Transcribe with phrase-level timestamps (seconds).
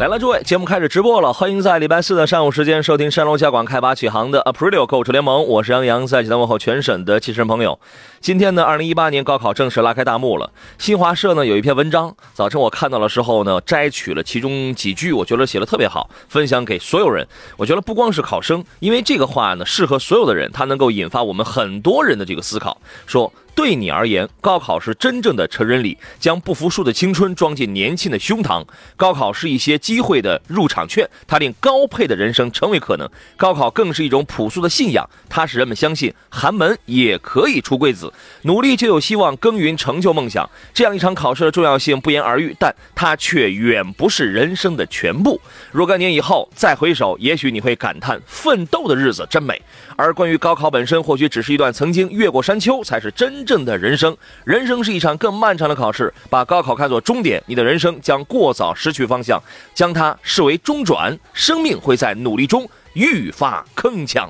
[0.00, 7.78] 来了，诸位，节目开始直播了，欢迎在礼拜四的上午时间收听山东交广开拔启航的 Aprilio 购车联盟，我是杨洋，在济南问候全省的汽车朋友。
[8.18, 10.50] 今天呢，二零一八年高考正式拉开大幕了。
[10.78, 17.28] 新华社呢有一篇文章，早晨我看到的时候呢，摘取了其中几句，我觉得写的特别好，分享给所有人。
[17.58, 23.30] 我觉得不光是考生，因为这个话呢适合所有的人，它能够引发我们很多人的这个思考，说。
[23.54, 28.64] 对你而言，高考是真正的成人礼，将不服输的青春装进年轻的胸膛。
[28.96, 33.08] 高考是一些机会的入场券，它令高配的人生成为可能。
[33.36, 38.12] 高考更是一种朴素的信仰，它使人们相信寒门也可以出贵子，
[38.42, 40.48] 努力就有希望耕耘成就梦想。
[40.72, 45.40] 这样一场考试的重要性不言而喻，但它却远不是人生的全部。
[45.70, 49.60] 若干年以后再回首，也许你会感叹奋斗的日子真美。
[50.00, 54.16] 而关于高考本身，或许只是一段曾经越过山丘，才是真正的人生。
[54.44, 59.38] 人生是一场更漫长的考试，把高考看作终点，你的人生将过早失去方向；
[59.74, 64.26] 将它视为中转，生命会在努力中愈发铿锵。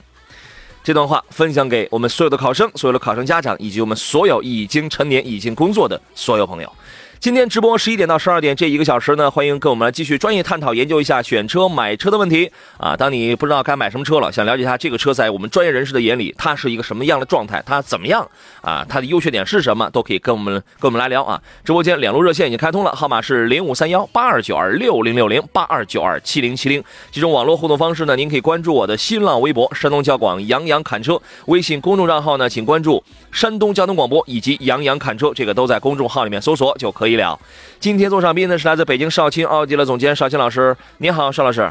[0.82, 6.72] 这段话分享给我们所有的考生、所有的考生家长，以及我们所有已经成年、已经工作的所有朋友。
[7.20, 12.96] 今天直播十一点到十二点这一个小时呢，欢迎跟我们来继续专业探讨研究一下选车买车的问题啊！
[12.96, 18.26] 当你不知道该买什么车了，想了解一下这个车在我们专业人士的眼里，它是一个什么样的状态，它怎么样
[18.62, 18.86] 啊？
[18.88, 21.38] 它的优缺点是什么，都可以跟我们跟我们来聊啊！
[21.62, 26.82] 直播间两路热线已经开通了，号码是零五三幺八二九二六零六零八二九二七零七零。
[27.10, 28.16] 几种网络互动方式呢？
[28.16, 37.09] 您可以关注我的新浪微博山东交广杨洋侃车，微信公众账号呢，请关注山东交通广播以及杨洋侃车，这个都在公众号里面搜索就可以。
[37.10, 37.38] 医疗，
[37.81, 41.71] 今天做上宾的是来自北京少卿奥迪的总监少卿老师，你好，邵老师。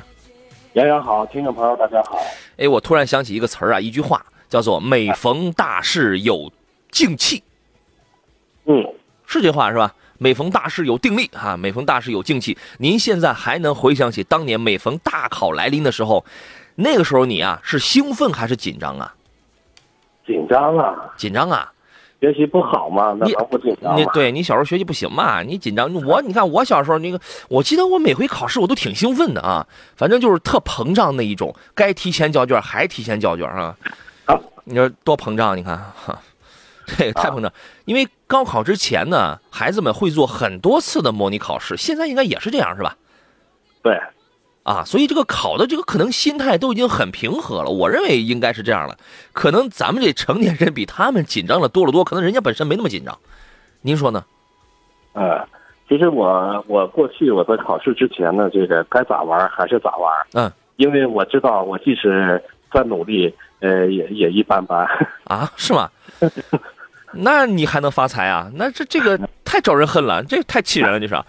[0.73, 2.19] 杨洋好，听众朋友大家好。
[2.57, 6.51] 哎，我突然想起一个词儿啊，一句话叫做“每逢大事有
[6.91, 7.41] 静气”。
[8.67, 8.85] 嗯，
[9.25, 9.95] 是这话是吧？
[10.17, 12.57] 每逢大事有定力啊，每逢大事有静气。
[12.77, 16.25] 您现在还能回想起当年每逢大考来临的时候，
[16.75, 19.16] 那个时候你啊是兴奋还是紧张啊？
[20.27, 21.13] 紧张啊！
[21.17, 21.71] 紧张啊！
[22.19, 23.16] 学习不好嘛？
[23.18, 25.41] 那能不紧张你对你小时候学习不行嘛？
[25.41, 25.94] 你紧张？
[26.06, 29.66] 我你看我小时候那个，我记得我每回考试我都挺兴奋的啊，
[29.96, 33.75] 反正就是特膨胀那一种，该提前交卷还提前交卷啊。
[34.25, 35.57] 啊，你说多膨胀？
[35.57, 36.19] 你看，哈，
[36.85, 37.52] 这个太膨胀。
[37.85, 42.96] 因为高考之前呢，孩子们会做很多次的模拟考试，现在应该也是这样，是吧？
[43.81, 43.97] 对。
[44.63, 48.95] 啊，所以这个考的这个可能心态都已经很平和了，我认为应该是这样了。
[49.33, 53.17] 可能咱们这成年人比他们紧张的多了多，可能人家本身没那么紧张。
[53.81, 54.23] 您说呢？
[55.13, 55.43] 呃，
[55.87, 60.13] 其实我我过去我在考试之前呢，这个该咋玩还是咋玩。
[60.33, 62.39] 嗯，因为我知道我即使
[62.71, 64.87] 再努力，呃，也也一般般。
[65.25, 65.89] 啊，是吗？
[67.11, 68.51] 那你还能发财啊？
[68.53, 71.19] 那这这个 太招人恨了，这太气人了，就是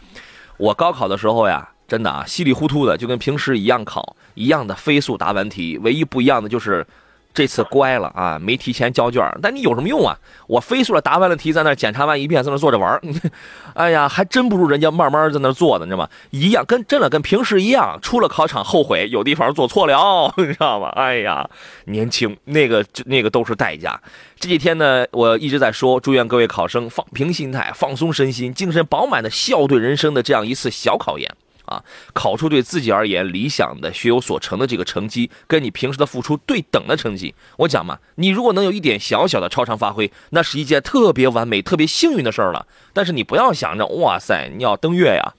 [0.58, 1.66] 我高考的时候呀。
[1.90, 6.86] 真的啊，稀里糊涂的，就跟平时一样考，一样的飞速答完题，唯一不一样的就是
[7.34, 9.28] 这次乖了啊，没提前交卷。
[9.42, 10.16] 但你有什么用啊？
[10.46, 13.00] 我飞速的答完了题，在那检查完一遍，在那坐着玩
[13.74, 16.08] 哎呀，还真不如人家慢慢在那做的，你知道吗？
[16.30, 17.98] 一样，跟真的跟平时一样。
[18.00, 20.90] 出了考场后悔，有地方做错了，你知道吗？
[20.90, 21.44] 哎呀，
[21.86, 24.00] 年轻，那个那个都是代价。
[24.38, 31.28] 这几天呢，我一直在说，祝愿各位考生放平心态，放松身心，精神饱满的笑对人生的这样一次小考验。
[31.70, 31.82] 啊，
[32.12, 37.34] 考出对自己而言理想的、学有所成的这个成绩，跟你平时的付出对等的成绩。
[37.58, 42.66] 我讲嘛，你如果能有一点小小的超常发挥，那是一件特别完美、特别幸运的事儿了。
[42.92, 45.34] 但是你不要想着，哇塞，你要登月呀。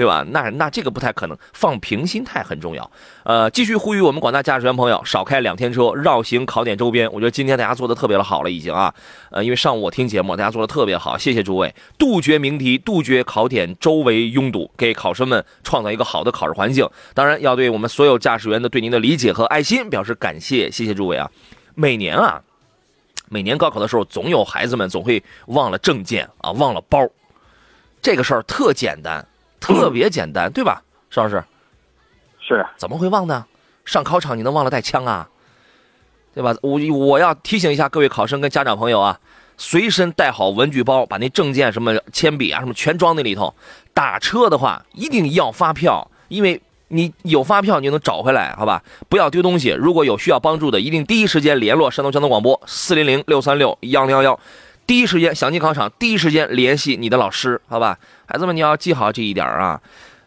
[0.00, 0.24] 对吧？
[0.30, 2.90] 那那这个不太可能，放平心态很重要。
[3.22, 7.06] 呃，继续呼吁我们广大驾驶员朋友少开两天车，绕行考点周边。
[7.12, 8.94] 我觉得今天大家做的特别的好了，已经啊。
[9.30, 11.74] 呃，因为上午我听节目，大家做的特别好，谢谢诸位。
[11.98, 16.88] 杜绝鸣笛，杜绝考点周围拥堵，给考生们创造一个好的考试环境。
[17.12, 21.30] 当然，要对我们所有驾驶员的对您的理解和爱心表示感谢，谢谢诸位啊。
[21.74, 22.40] 每年啊，
[23.28, 27.06] 每年高考的时候，总有孩子们总会忘了证件啊，忘了包，
[28.00, 29.26] 这个事儿特简单。
[29.60, 31.44] 特别简单，对吧，邵老师？
[32.40, 33.46] 是，怎么会忘呢？
[33.84, 35.28] 上考场你能忘了带枪啊？
[36.34, 36.54] 对吧？
[36.62, 39.18] 我我要提醒一下各位考生跟家长朋友啊，
[39.56, 43.52] 随身带好文具包，把那证件、什么铅笔啊什么全装那里头。
[43.92, 48.82] 打车的话一定要发票，因为你有发票你就能找回来，好吧？
[49.08, 49.70] 不要丢东西。
[49.70, 54.38] 如果有需要帮助的，一定第一时间联络山东交通广播四零零六三六幺零幺幺，
[54.90, 57.96] 第一时间想进考场，第一时间联系你的老师，好吧？
[58.26, 59.80] 孩子们你要记好这一点啊。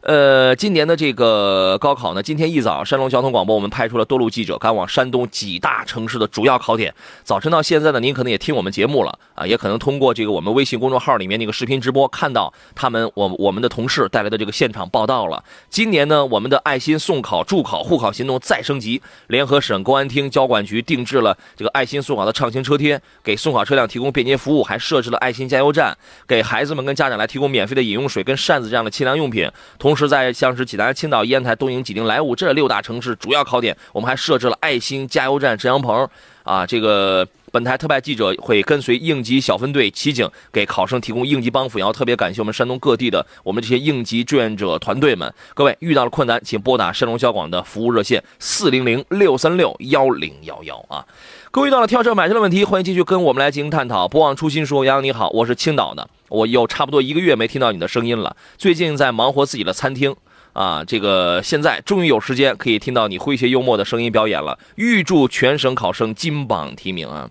[0.04, 6.94] 呃，今年的这个高考呢，今天一早，山东交通广播我们派出了多路记者赶往山东几大城市的主要考点。
[7.24, 15.42] 早晨到现在呢，您可能也听我们节目了啊，也可能通过这个我们微信公众号里面那个视频直播看到他们我我们的同事带来的这个现场报道了。
[15.70, 25.98] 今年呢，我们的爱心送考、助考、护考行动再升级，联合省公安厅交管局定制了这个爱心送考的畅行车贴，给送考车辆提供便捷服务，还设置了爱心加油站，
[26.28, 29.93] 给孩子们跟家长来提供免费的饮用水跟扇子这样的清凉用品，同。
[29.94, 36.10] 同时，在像是济南、青岛、烟台、东营、济宁、莱芜这六大城市主要考点，我们还设置了爱心加油站、遮阳棚。
[36.42, 41.78] 啊，这个本台特派记者会跟随应急小分队骑警，给考生提供应急帮扶。
[41.78, 45.31] 也要特别感谢我们山东各地的我们这些应急志愿者团队们。
[45.54, 51.06] 各位遇到了困难，请拨打山东交广的服务热线四零零六三六幺零幺幺啊。
[51.51, 54.07] 各位遇到了跳车买车的问题，欢迎继续跟我们来进行探讨。
[54.07, 56.10] 不忘初心说，杨洋你好，我是青岛的。
[56.33, 60.15] 我有差不多一个月没听到你的声音了，最近在忙活自己的餐厅
[60.53, 64.57] 啊，这个现在终于有时间可以听到你诙谐幽默的声音表演了。
[64.74, 67.30] 预祝全省考生金榜题名啊！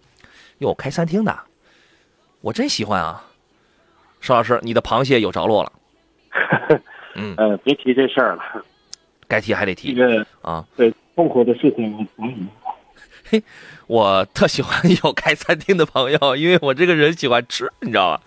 [0.58, 1.36] 哟，开餐厅的，
[2.42, 3.24] 我真喜欢啊！
[4.20, 5.72] 邵老师，你的螃蟹有着落了。
[7.16, 8.64] 嗯， 呃，别提这事儿了，
[9.26, 9.94] 该提还得提。
[9.94, 12.48] 这个啊，对，痛苦的事情嗯。
[13.24, 13.42] 嘿，
[13.88, 18.22] 我特喜欢有开餐厅的朋友，因为我这个人喜欢吃，你知道吧？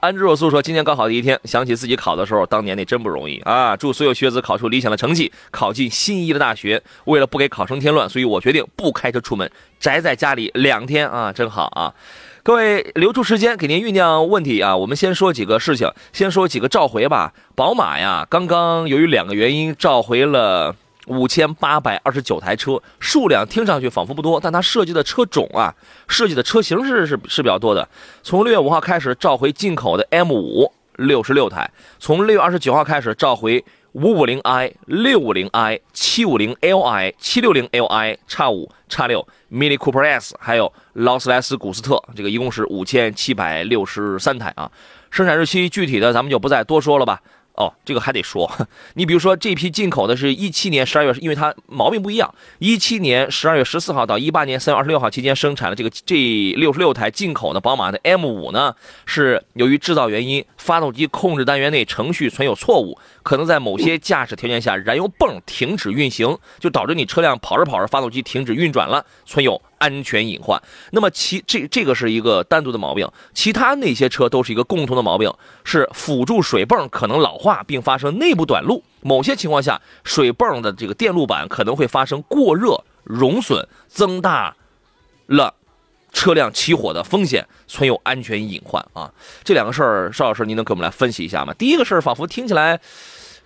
[0.00, 3.76] 安之若素说：“今年高考第一天，想起自己考的时候，当年那真不容易啊！
[3.76, 6.80] 祝所有学子考出理想的成绩，考进心仪的大学。
[7.06, 9.50] 为了不给考生添乱，所以我决定不开车出门，
[9.80, 11.92] 宅在家里两天啊，真好啊！
[12.44, 14.76] 各位留出时间给您酝酿问题啊！
[14.76, 17.32] 我们先说几个事情，先说几个召回吧。
[17.56, 20.76] 宝马呀，刚刚由于两个原因召回了。”
[21.08, 25.74] 五千八百二十九台车，数量听上去仿佛不多，但它设计的车种啊，
[26.06, 27.88] 设计的车型是是是比较多的。
[28.22, 44.70] 从六月五号开始召回进口的 M 五六十六台，从六月二十九号开始召回五五零 i、六五零 i、七五零 Li、七六零 Li、叉五、叉六、Mini Cooper S，还有劳斯莱斯古斯特，这个一共是五千七百六十三台啊。
[45.10, 47.20] 生产日期具体的咱们就不再多说了吧。
[47.58, 48.48] 哦，这个还得说，
[48.94, 58.72] 你比如说这批进口的是一七年十二月，因为它毛病不一样，一七年十二月十四号到一八年三月二十六号期间生产的这个这六十六台进口的宝马的 M 五呢，
[59.06, 69.60] 是由于制造原因，发动机控制单元内程序存有错误，可能在某些驾驶条件下燃油泵停止运行，就导致你车辆跑着跑着发动机停止运转了，存有。
[69.78, 70.60] 安全隐患。
[70.90, 75.32] 那么其这这个是一个单独的毛病，其他那些车都是一个共同的毛病，
[75.64, 78.82] 是辅助水泵可能老化并发生内部短路。
[79.00, 84.54] 某些情况下，水泵的这个电路板可能会发生过热熔损，增大
[85.26, 85.54] 了
[86.12, 89.12] 车辆起火的风险，存有安全隐患啊。
[89.44, 91.54] 这两个事儿，邵老师您能给我们来分析一下吗？
[91.54, 92.80] 第一个事儿仿佛听起来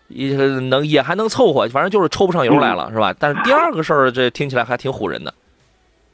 [0.09, 3.15] 也能也还能凑合，反正就是抽不上油来了，是吧？
[3.19, 5.35] 但是第二个事儿这听起来还挺唬人的。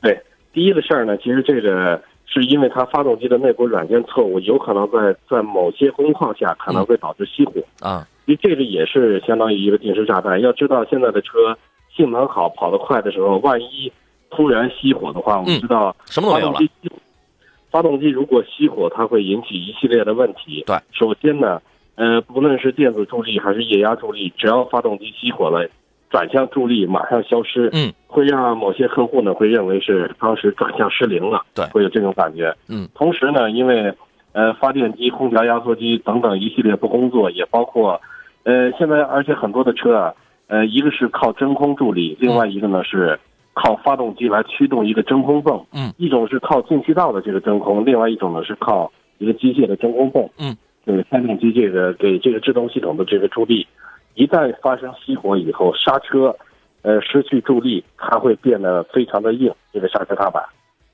[0.00, 0.20] 对，
[0.52, 8.06] 第一个事儿呢，其实这个是因为它发动机的内部软件错误，有可能在在某些工况下可能会导致熄火啊。
[8.26, 10.40] 因为这个也是相当于一个定时炸弹。
[10.40, 11.56] 要知道现在的车
[11.94, 13.90] 性能好、跑得快的时候，万一
[14.30, 16.58] 突然熄火的话，我们知道什么都没有了。
[17.70, 20.62] 发动机如果熄火，它会引起一系列的问题。
[20.66, 21.60] 对，首先呢，
[21.96, 25.68] 呃，不论是电子助力还是液压助力，只要发动机熄火了。
[26.10, 32.88] 转向助力马上消失，嗯，会让某些客户呢会认为是当时转向失灵了，对，会有这种感觉，嗯。
[32.94, 33.92] 同时呢，因为
[34.32, 38.00] 呃发电机、空调、压缩机等等一系列不工作，也包括
[38.44, 40.14] 呃现在而且很多的车啊，
[40.46, 43.20] 呃一个是靠真空助力，另外一个呢是
[43.52, 53.66] 靠发动机来驱动一个真空泵，嗯，一种是靠进气道的这个真空，另外一种呢是靠一个机械的真空泵，嗯，就是发动机这个给这个制动系统的这个助力。
[54.14, 56.34] 一旦发生熄火以后，刹车，
[56.82, 60.42] 呃，失去助力，它会变得非常的硬，这个刹车踏板，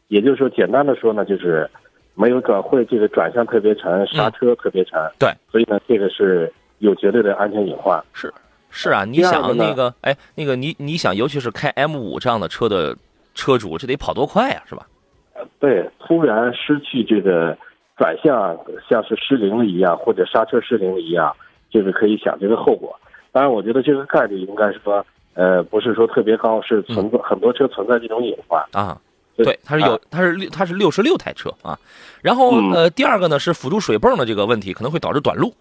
[0.08, 1.68] 也就是说，简单的说呢，就是
[2.14, 4.98] 没有转会，这个转向特别沉，刹车特别沉。
[5.18, 8.02] 对，所以呢，这个是有绝对的安全隐患。
[8.12, 8.32] 是，
[8.70, 12.96] 是啊，你想那个，哎，那个你你想，尤其是开 M 五这样的车的
[13.34, 14.86] 车主，这得跑多快呀，是吧？
[15.34, 17.56] 呃，对，突然失去这个
[17.96, 18.56] 转向，
[18.88, 21.34] 像是失灵了一样，或者刹车失灵了一样，
[21.70, 22.98] 就是可以想这个后果。
[23.32, 28.98] 当然，我觉得这个概率应该是说，呃，不是说特别高，是存在很多车存在这种隐患啊。
[29.36, 31.76] 对，它是有，它是六，它是六十六台车啊。
[32.22, 35.52] 然后呃，第二个呢是辅助水泵的这个问题，可能会导致短路。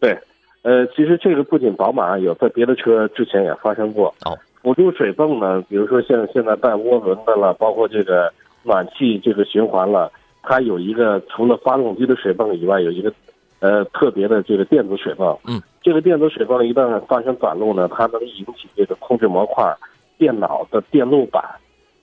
[0.00, 0.18] 对，
[0.62, 4.12] 呃，其实这个不仅宝马有，在别的车之前也发生过。
[4.24, 8.32] 哦，辅助水泵呢，比如说像现在带涡轮的了，包括这个
[8.64, 10.10] 暖气这个循环了，
[10.42, 13.12] 它有一个除了发动机的水泵以外，有一个
[13.60, 15.38] 呃特别的这个电子水泵。
[15.44, 19.74] 嗯，这个电子水泵一旦发生短路呢，它能引起这个控制模块、
[20.18, 21.44] 电脑的电路板。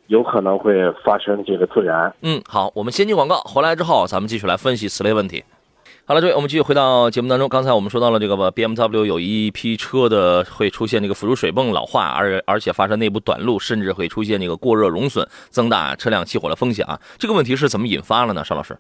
[0.08, 2.16] 有可能会发生这个自燃。
[2.22, 5.44] 嗯，好，我们先进广告，回来之后咱们继续来分析此类问题。
[6.06, 7.50] 好了，各位，我们继续回到节目当中。
[7.50, 16.98] 刚才我们说到了这个 BMW 有一批车的会出现这个辅助水泵老化，而而且发生内部短路，甚至会出现这个过热熔损，增大车辆起火的风险啊。
[17.18, 18.46] 这个问题是怎么引发了呢？
[18.46, 18.78] 邵老师？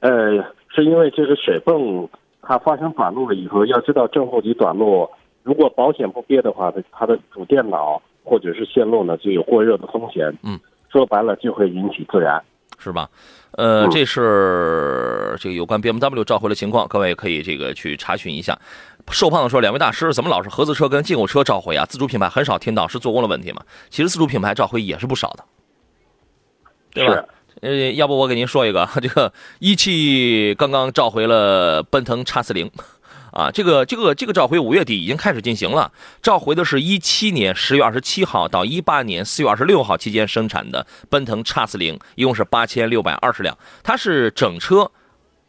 [0.00, 0.44] 呃，
[0.74, 2.08] 是因为这个水泵
[2.40, 5.08] 它发生短路了以后，要知道正负极短路，
[5.42, 8.00] 如果保险不憋的话，它它的主电脑。
[8.24, 10.32] 或者是线路呢，就有过热的风险。
[10.44, 10.56] 嗯，
[10.92, 12.40] 说白了就会引起自燃，
[12.78, 13.10] 是吧？
[13.50, 18.56] 呃，这是这个有关 BMW 召回的情况，各位可以这个去查询一下。
[19.10, 21.84] 瘦胖子说：“两位大师，怎么老是合资车跟进口车召回啊？
[21.84, 23.60] 自主品牌很少听到，是做工的问题吗？
[23.90, 25.44] 其实自主品牌召回也是不少的，
[26.92, 27.24] 对吧？
[27.60, 32.70] 呃，要不我给您说一个， 这个一汽刚刚召回了奔腾 X 四零。”
[33.32, 35.90] 啊，这个这个这个召回五月底已经开始进行了。
[36.20, 43.56] 召回的是一七年十月二十七号到一八年四月二十六号期间生产的奔腾 X 四零，一共是八千六百二十辆。
[43.82, 44.90] 它是整车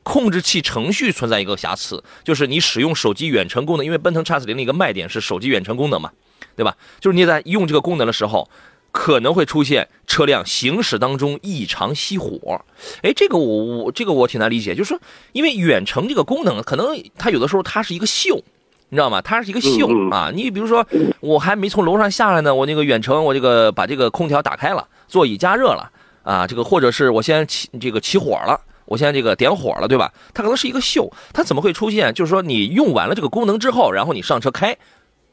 [0.04, 6.10] 控制器程序存在一个瑕疵，就是你使用手机远程功能，因为奔腾 X 四零的一个卖点是手机远程功能嘛，
[6.56, 6.78] 对吧？
[7.02, 8.50] 就是你在用这个功能的时候。
[8.94, 12.62] 可能会出现车辆行驶当中异常熄火，
[13.02, 15.00] 哎，这个我我这个我挺难理解，就是说，
[15.32, 18.36] 因为远程这个功能，可能它有的时候它是一个秀，
[18.90, 19.20] 你知道吗？
[19.20, 20.32] 它是一个秀啊。
[20.32, 20.86] 你比如说，
[21.22, 30.14] 我还没从楼上下来呢，我那个远程我这个把这个空调打开了，座椅加热了啊，这个或者是我先起这个起火了，我现在这个点火了，对吧？
[30.36, 32.14] 它可能是一个秀，它怎么会出现？
[32.14, 34.78] 就是说你用完了这个功能之后，然后你上车开，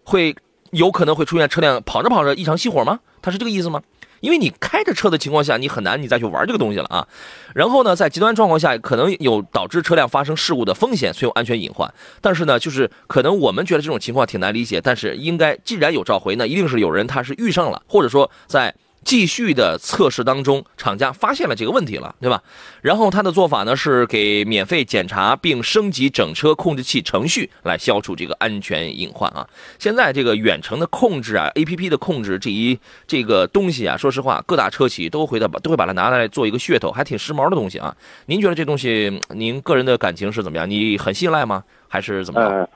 [0.02, 0.35] 会
[0.71, 3.00] 有可能会出现车辆跑着跑着异常熄火吗？
[3.22, 3.82] 它是这个意思吗？
[4.20, 7.08] 因为你开着车的情况下，你很难你再去玩这个东西了啊。
[7.54, 11.92] 然后呢，在极端状况下，可能有导致车辆发生事故的风险，存有安全隐患。
[12.20, 14.80] 但是呢，就是可能我们觉得这种情况挺难理解。
[14.80, 18.74] 但是应该既然有召回那，一定是有人他是遇上了，或者说在。
[19.02, 22.42] 继续的测试当中，厂家发现了这个问题了，对吧？
[22.83, 29.49] 然后他的做法呢是给免费检查并升级整车控制器程序，来消除这个安全隐患啊。
[29.78, 37.97] 现在这个远程的控制啊，APP 的控制这一这个东西啊，说实话，各大车企都会的都会把它拿来做一个噱头，还挺时髦的东西啊。
[38.26, 40.69] 您觉得这东西，您个人的感情是怎么样？
[40.69, 41.64] 你很信赖吗？
[41.88, 42.69] 还是怎么样？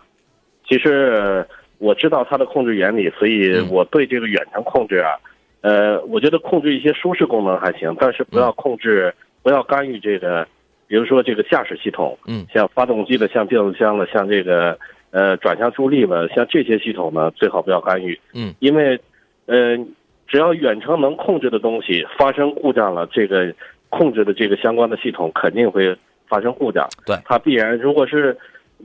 [0.66, 1.47] 其实
[1.78, 5.12] 我知道它的控制原理，所以我对这个远程控制啊。
[5.64, 10.47] 呃，我觉得控制一些舒适功能还行，但是不要控制，不要干预这个，
[10.87, 14.78] 比如说这个驾驶系统，嗯，像发动机的，像变速箱的，像这个
[15.11, 19.00] 呃转向助力的，像这些系统呢，最好不要干预，嗯，因为，
[19.47, 19.75] 呃，
[20.28, 23.50] 只要远程能控制的东西发生故障了，这个
[23.88, 25.97] 控制的这个相关的系统肯定会
[26.28, 28.37] 发生故障，对，它必然如果是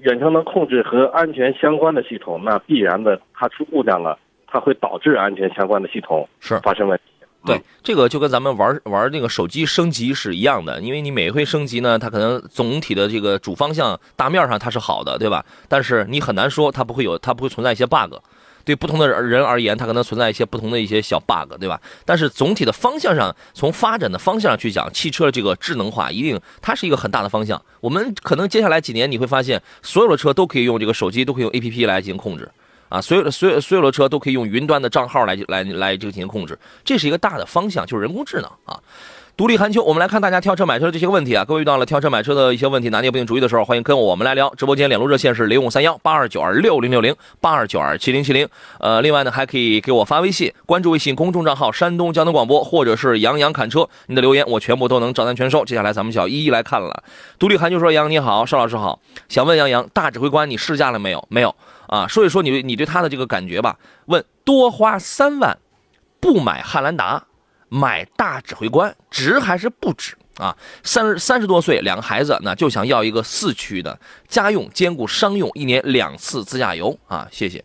[0.02, 4.18] 远程能控制和安全相关的系统，那必然的它出故障了。
[4.52, 7.04] 它会导致安全相关的系统是发生问题。
[7.46, 15.46] 对，这个就跟咱们玩玩那个手机升级是一样的，因为你每回升级呢，它可能总体的这个主方向大面上它是好的，对吧？
[15.70, 18.16] 但是你很难说它不会有，它不会存在一些 bug。
[18.66, 21.80] 对不同的人而言，它可能存在一些不同的一些小 bug，对吧？
[22.06, 27.60] 但是总体的方向上，从发展的方向上去讲，汽车的这个智能化一定它是一个很大的方向。
[27.80, 32.52] 我们可能接下来几年你会发现，所有的车都可以用这个手机，都可以用 APP 来进行控制。
[32.90, 38.80] 啊，所有的所有所有的车都可以用云端的账号来来来这个进行控制，这是一个大的方向，就是人工智能啊。
[39.38, 41.46] 独立寒秋，我们来看大家挑车买车的这些问题啊。
[41.46, 44.54] 各位遇到了挑车买车的一些问题拿捏不定主意的时候，欢迎跟我们来聊。
[44.58, 48.46] 直播间两路热线是零五三幺八二九二六零六零八二九二七零七零。
[48.82, 55.64] 呃，另外呢，还可以给我发微信，关注微信公众账号山东交通广播，或者是杨洋侃车，你的留言我全部都能照单全收。
[55.64, 57.02] 接下来咱们就要一一来看了。
[57.38, 61.26] 独立寒秋说：“杨你好，邵老师好，想问杨洋，大指挥官你试驾了没有？
[61.30, 61.56] 没有。”
[61.90, 63.78] 啊，说一说你你对他的这个感觉吧。
[64.06, 65.58] 问多花三万
[66.20, 67.26] 不买汉兰达，
[67.68, 70.56] 买大指挥官值还是不值啊？
[70.84, 77.28] 三十三十多岁，两个孩子，那就想要一个四驱的家用兼顾商用，一年两次自驾游啊。
[77.32, 77.64] 谢谢。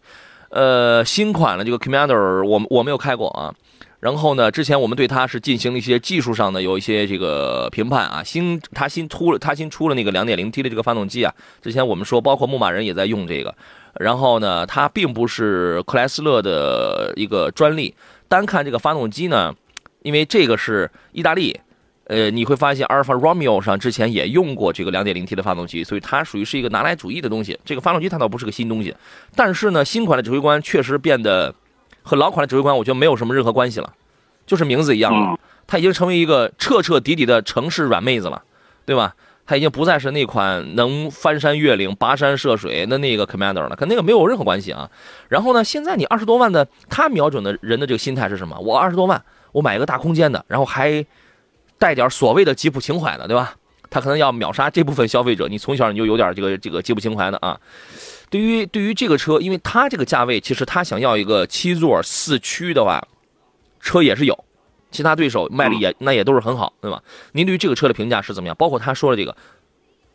[0.49, 3.54] 呃，新款的这个 Commander 我我没有开过啊。
[4.00, 8.23] 然后呢，之前我们对它是进行了一些技术上的有一些这个评判啊。
[8.23, 11.33] 新它新出了它新出了那个两点零 T 的这个发动机啊。
[11.62, 13.54] 之前我们说，包括牧马人也在用这个。
[13.98, 17.94] 然后呢，它并不是克莱斯勒的一个专利。
[18.28, 19.54] 单看这个发动机呢，
[20.02, 21.60] 因为这个是意大利。
[22.06, 27.58] 呃，你会发现阿尔法 Romeo 上之前也用过这个 2.0T 的发动机，所以它属于是一个拿来主义的东西。
[27.64, 28.94] 这个发动机它倒不是个新东西，
[29.34, 31.54] 但是呢，新款的指挥官确实变得
[32.02, 33.94] 和老款的指挥官我觉得没有什么任何关系了，
[34.44, 35.40] 就是名字一样了。
[35.66, 38.42] 它已经成为一个彻彻底底的城市软妹子了，
[38.84, 39.16] 对吧？
[39.46, 44.90] 它已经不再是那款能翻山越岭、跋山涉水的那个 Commander 了，跟那个没有任何关系啊。
[45.28, 48.58] 然后呢，现在你二十多万的，他瞄准的人的这个心态是什么？
[48.58, 49.22] 我二十多万，
[49.52, 51.04] 我买一个大空间的，然后还。
[51.76, 53.56] 带点所谓的吉普情怀的，对吧？
[53.90, 55.48] 他可能要秒杀这部分消费者。
[55.48, 57.60] 你从小你就有点这个这个吉普情怀的啊。
[58.30, 63.06] 对于对于这个车，因为它这个价位，其实他想要一个七座四驱的话，
[63.80, 64.44] 车也是有，
[64.94, 67.02] 其他对手卖的也那也都是很好，对吧？
[67.32, 68.56] 您对于这个车的评价是怎么样？
[68.56, 69.36] 包括他说的这个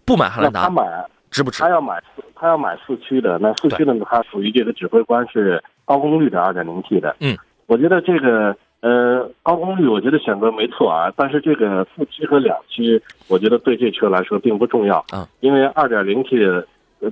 [0.06, 0.84] 不买汉兰达，他买
[1.30, 1.62] 值不值？
[1.62, 2.02] 他要买
[2.34, 7.16] 他要买四驱的，那四驱的它属于这个指挥官是高功率的二点零 T 的。
[7.20, 8.56] 嗯，我觉得这个。
[8.82, 16.38] 呃，高功率我觉得选择没错啊，但是这个四驱和两驱，我觉得对这车来说并不重要啊，因为二点零 T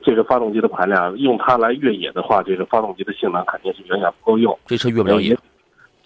[0.01, 4.57] 这个发动机的排量，用它来越野的话，这个发动机的性能肯定是远远不够用。
[4.65, 5.38] 这车越不了野，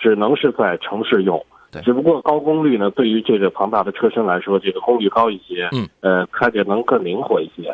[0.02, 1.42] 只能是在城市用。
[1.72, 7.74] 对，只不过高功率呢，对于这个庞大的车身来说，这个功率高一些，嗯，呃，开着能更灵活一些。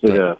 [0.00, 0.36] 这个。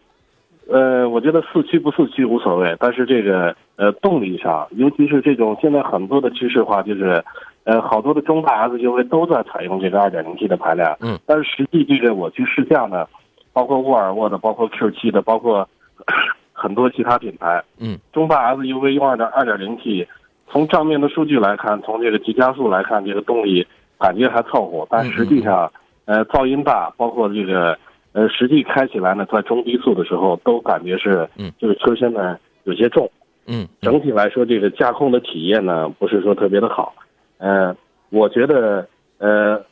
[0.68, 7.22] 呃，我觉得四驱不四驱无所谓，但是这个呃动力上，尤其是这种现在很多的趋势化，就是
[7.62, 13.06] 呃好多的中大 SUV 都在采用这个 2.0T 的排量，嗯，但是实际这个我去试驾呢，
[13.52, 15.68] 包括沃尔沃的，包括 Q7 的，包括
[16.52, 20.04] 很多其他品牌，嗯，中大 SUV 用2 2.0T，
[20.50, 23.66] 从账面的数据来看，从这个急加速来看，这个动力
[23.98, 25.70] 感觉还凑合，但实际上
[26.04, 27.78] 呃噪音大，包括这个。
[28.12, 33.10] 呃，实际开起来呢，在中低速的时候都感觉是，嗯，这个车身呢有些重，
[33.46, 36.94] 嗯，整体来说这个驾控的体验呢不是说特别的好，
[37.36, 37.76] 呃，
[38.08, 38.88] 我觉得
[39.18, 39.62] 呃，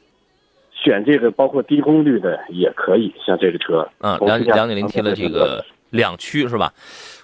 [0.73, 6.73] 选这个包括低功率的也可以，像这个车，嗯，两两点零 T 的这个两驱是吧？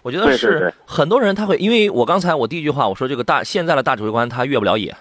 [0.03, 4.97] 我觉得是很多人他会，因为我刚才我第一句话我说这个大现在的大指挥官他越不了野，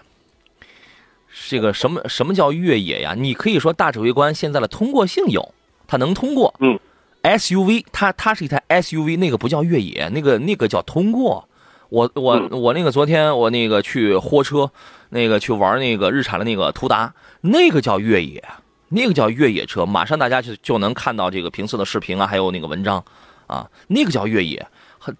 [1.47, 3.13] 这个什么什么叫越野呀？
[3.17, 5.53] 你可以说大指挥官现在的通过性有。
[5.91, 6.79] 他能通过，嗯
[7.23, 11.49] ，SUV，它它是一台 SUV，那个不叫越野，那个那个叫通过。
[11.89, 14.69] 我我我那个昨天我那个去货车，
[15.09, 18.43] 那个去玩那个日产的那个途达，那个叫越野，
[18.89, 19.83] 那个叫越野车。
[19.83, 23.03] 马上大家就就能看到这个评测的视频啊，还有那个文章，
[23.49, 24.65] 啊，那个叫越野。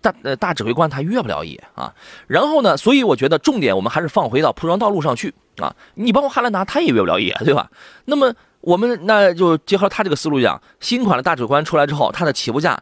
[0.02, 1.94] 大呃大指挥官他越不了野啊。
[2.28, 5.76] 然后呢，所以我觉得重点我们还是放回到铺装道路上去啊。
[5.96, 7.70] 你包括汉兰达，它也越不了野，对吧？
[8.06, 8.34] 那么。
[8.62, 12.78] 我们那就结合他这个思路讲，新款的大指挥官出来之后，它的起步价，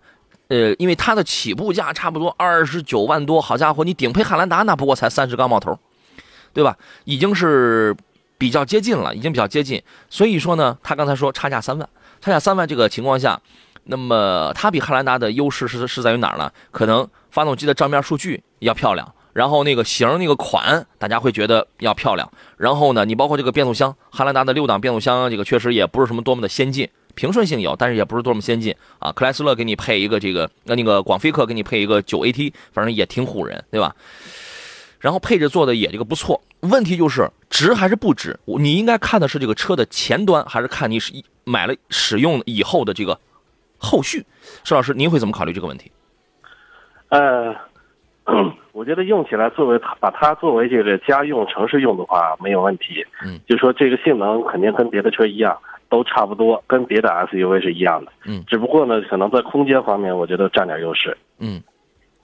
[0.47, 5.77] 呃，因为它的起步价差不多二十九万多，好家伙，你顶配汉兰达那不过才三十刚冒头，
[6.51, 6.75] 对吧？
[7.03, 7.95] 已经是
[8.39, 9.79] 比较接近了，已经比较接近。
[10.09, 11.87] 所以说呢，他刚才说差价三万，
[12.21, 13.39] 差价三万这个情况下，
[13.87, 16.51] 那么它比汉兰达的优势是是在于哪儿呢？
[16.71, 19.13] 可能发动机的账面数据要漂亮。
[19.33, 22.27] 然后那个型那个款，大家会觉得要漂亮。
[22.57, 29.11] 然后呢，你包括这个变速箱，汉兰达的六档变速箱，这个确实也不是什么多么的先进，平顺性有，但是也不是多么先进啊。
[29.11, 33.95] 克莱斯勒给你配一个这个，那那个广菲克给你配一个九 AT，反正也挺唬人，对吧？
[34.99, 36.41] 然后配置做的也这个不错。
[36.61, 38.39] 问题就是值还是不值？
[38.45, 43.19] 你应该看的是这个车的前端，还是看你是买了使用以后的这个
[43.77, 44.25] 后续？
[44.63, 45.91] 施老师，您会怎么考虑这个问题？
[47.09, 47.55] 呃。
[48.73, 61.63] 我觉得用起来作为它把它作为这个家用城市用的话没有问题，嗯，就说这个性能肯定跟别的车一样，都差不多，跟别的 SUV 是一样的，嗯，只不过呢，可能在空间方面，我觉得占点优势，嗯，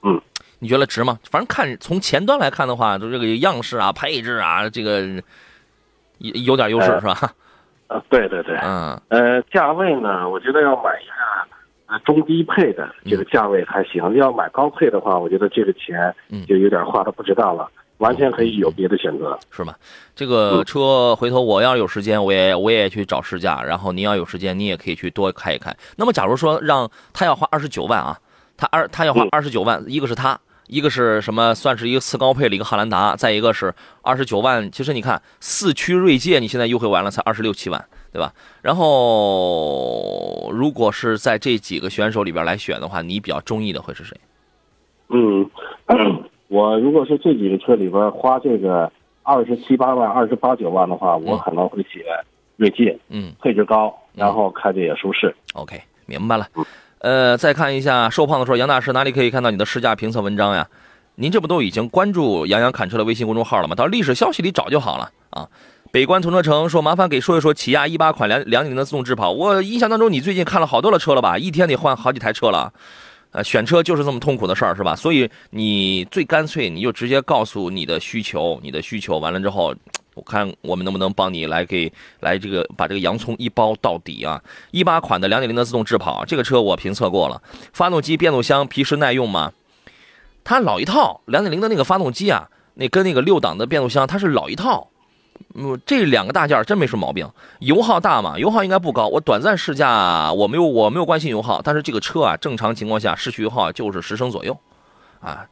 [0.02, 0.22] 嗯，
[0.60, 1.18] 你觉得值吗？
[1.32, 5.02] 反正看从前端来看的话，就这个样式啊、配置啊，这个
[6.18, 7.16] 有有点优势是吧？
[7.88, 11.14] 啊，对对对，嗯，呃，价位呢，我觉得要买一下。
[12.06, 16.12] 中低配的这个价位还行，要买高配的话，我觉得这个钱
[16.48, 19.76] 就有点花的不值当了，完全可以有别的选择，是吗？
[20.16, 25.72] 这个车回头我要有时间，我也我也去找试驾，然后您要有时间，你也可以去多开一开。
[25.96, 28.18] 那么，假如说让他要花二十九万啊，
[28.58, 31.54] 他二他要花二十九万，一个是他，一个是什么？
[31.54, 34.72] 算是一个次高配的一个汉兰达，再一个是二十九万。
[34.72, 37.86] 其实你看，四驱锐界你现在优惠完了才二十六七万。
[38.14, 38.32] 对吧？
[38.62, 44.16] 然后，如果是在这几个选手里边来选的话，你比较中意的会是谁？
[45.10, 45.50] 嗯，
[46.48, 48.92] 我如果是这几个车里边花这个
[49.24, 52.04] 二十七八万、二十八九万的话，我可能会选
[52.56, 52.96] 锐界。
[53.10, 55.36] 嗯，配置高，然后开着也舒适。
[55.56, 56.48] OK，明白了。
[57.04, 60.66] 呃，再看一下瘦胖的说，杨大师哪里可以看到你的试驾评测文章呀？
[61.16, 63.76] 您这不都已经关注杨洋侃车的微信公众号了吗？
[63.76, 65.12] 到历史消息里找就好了。
[65.32, 65.50] 啊。
[65.92, 69.32] 北关同车城说：“麻烦给说一说起亚一八款两两点零的自动智跑。
[69.32, 71.38] 我印象当中，你最近看了好多的车了吧？
[71.38, 72.72] 一天得换好几台车了。
[73.34, 74.96] 呃，选车就是这么痛苦的事儿，是吧？
[74.96, 79.74] 所以你最干脆，你就直接告诉你的需求，你的需求完了之后，
[80.14, 84.40] 我看我们能不能帮你来给来这个把这个洋葱一包到底啊！
[84.70, 87.42] 一八款的两点零的自动智跑，这个车我评测过了，
[87.74, 89.52] 发动机、变速箱皮实耐用吗？
[90.44, 94.88] 它老一套，两点零的那个发动机啊，那跟那个六档的变速箱，它是老一套。”
[95.56, 97.30] 嗯，这两个大件真没什么毛病。
[97.60, 98.40] 油耗大吗？
[98.40, 99.08] 油耗应该不高。
[99.08, 104.58] 我短暂试驾，我没有我没有关心油耗，但是这个车啊，正常情况下市区油耗就是十升左右，
[105.20, 105.46] 啊，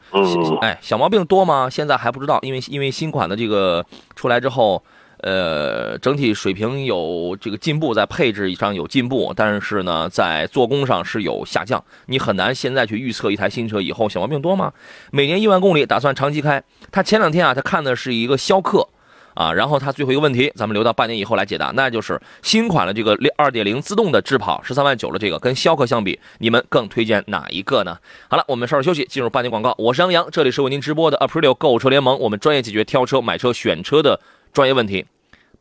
[0.61, 1.69] 哎，小毛病多吗？
[1.69, 4.81] 现在还不知道，因为因为新款的这个出来之后，
[5.19, 11.83] 呃，整体水平有这个进步，在配置上有进步，但是呢，在做工上是有下降。
[12.07, 14.73] 你很难现在去预测一台新车以后小毛病多吗？
[15.11, 16.63] 每年一万公里，打算长期开。
[16.91, 18.87] 他前两天啊，他看的是一个逍客。
[19.33, 27.97] 啊，然后他最后一个问题，咱们留到半年以后来解答，那就是新款的这个二点零自动的智跑十三万九的这个，跟逍客相比，你们更推荐哪一个呢？
[28.29, 29.73] 好了，我们稍事休息，进入半年广告。
[29.77, 34.19] 我是杨洋，这里是为您直播的 Aprilio 购车联盟，我们专业解决挑车、买车、选车的
[34.51, 35.05] 专业问题。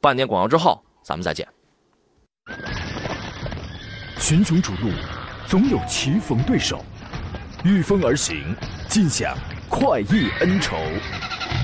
[0.01, 1.47] 半年广告之后，咱们再见。
[4.19, 4.91] 群雄逐鹿，
[5.47, 6.85] 总有棋逢对手，
[7.65, 8.55] 御风而行，
[8.89, 9.37] 尽享
[9.69, 10.77] 快意恩仇。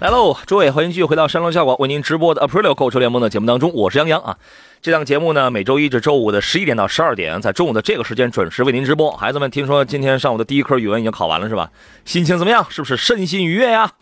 [0.00, 4.34] 来喽，诸位，欢迎继续回到山东效果为您直播的 Aprilio 购车联盟的节目当中，我是杨洋啊。
[4.80, 9.10] 这档节目呢，每周一至周五的十一点到十二点，在中午的这个时间准时为您直播。
[9.10, 11.70] 孩子们，听说今天上午的第一科语文已经考完了是吧？
[12.06, 12.66] 心情怎么样？
[12.70, 13.92] 是不是身心愉悦呀？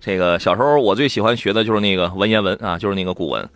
[0.00, 3.48] 这个小时候我最喜欢学的就是那个文言文啊，就是那个古文。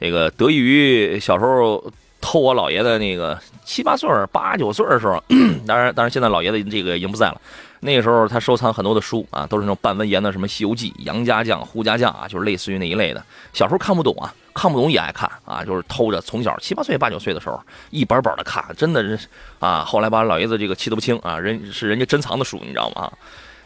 [0.00, 1.82] 这个得益于小时候
[2.20, 5.20] 偷我姥爷的那个七八岁、八九岁的时候，
[5.66, 7.40] 当然，当然现在姥爷的这个已经不在了。
[7.82, 13.24] 那个时候他收藏很多的书啊，都是那种半文言的，什么《西游记》《杨家将》《胡家将》啊，就是类似于那一类的。
[13.54, 19.26] 小时候看不懂啊，看不懂也爱看啊，就是偷着从小七八岁、八九岁的时候一本本的看，真的是
[19.58, 19.82] 啊。
[19.82, 23.10] 后来把老爷子这个气得不轻啊，人是人家珍藏的书，你知道吗？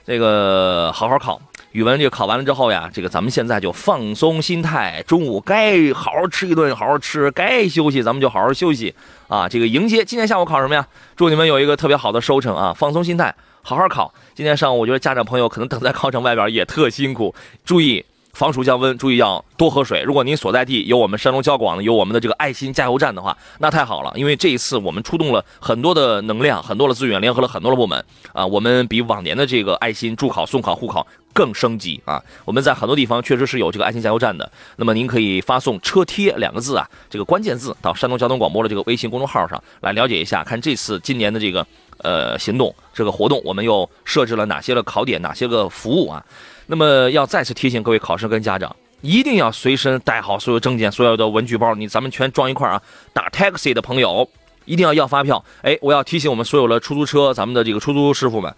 [0.07, 1.41] 这个好好考
[1.73, 8.95] 语文，这个考完了之后呀，这个咱们现在就放松心态，中午该好好吃一顿，好好吃；该休息，咱们就好好休息
[9.27, 9.49] 啊。
[9.49, 10.87] 这个迎接今天下午考什么呀？
[11.17, 12.73] 祝你们有一个特别好的收成啊！
[12.73, 13.35] 放松心态。
[13.67, 20.03] 好好考，今天上午我觉得家长朋友可能等在考场外边也特辛苦，注意防暑降温，注意要多喝水。
[20.03, 32.23] 如果您所在地有我们山东交广的有我们的这个爱心加油站的话，那太好了，因为这一次我们出动了很多的能量，很多的资源，联合了很多的部门啊，我们比往年的这个爱心助考、送考、护考更升级啊。
[32.45, 41.67] 我们在很多地方确实是有这个爱心加油站的，那么您可以发送“车贴”两个字啊，这个关键字到山东交通广播的这个微信公众号上来了解一下，看这次今年的这个。
[42.05, 46.25] 呃，行动这个活动，我们又设置了哪些个考点，哪些个服务啊？
[46.67, 52.81] 那么要再次提醒各位考生跟家长，一定要随身带好所有证件、所有的文具包，你咱们全装一块啊。
[53.13, 54.29] 打 taxi 的朋友
[54.67, 55.45] 一定要要发票。
[55.63, 58.55] 哎，我要提醒我们所有的出租车，咱们的这个出租师傅们，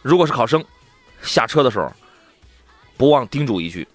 [0.00, 0.64] 如果是考生，
[1.20, 1.92] 下车的时候
[2.96, 3.86] 不忘叮嘱一句。